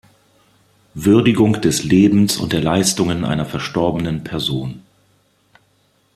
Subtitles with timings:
[0.95, 4.81] Würdigung des Lebens und der Leistungen einer verstorbenen Person.